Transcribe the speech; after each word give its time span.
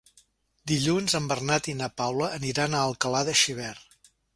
Dilluns 0.71 1.15
en 1.21 1.29
Bernat 1.33 1.71
i 1.75 1.77
na 1.83 1.91
Paula 2.03 2.33
aniran 2.41 2.75
a 2.75 2.85
Alcalà 2.91 3.27
de 3.33 3.41
Xivert. 3.47 4.01